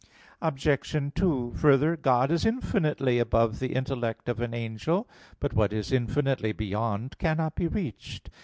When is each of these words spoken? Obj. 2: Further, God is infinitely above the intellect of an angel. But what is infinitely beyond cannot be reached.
Obj. 0.41 1.13
2: 1.13 1.53
Further, 1.57 1.95
God 1.95 2.31
is 2.31 2.43
infinitely 2.43 3.19
above 3.19 3.59
the 3.59 3.75
intellect 3.75 4.27
of 4.29 4.39
an 4.41 4.51
angel. 4.51 5.07
But 5.39 5.53
what 5.53 5.71
is 5.71 5.91
infinitely 5.91 6.53
beyond 6.53 7.19
cannot 7.19 7.53
be 7.55 7.67
reached. 7.67 8.31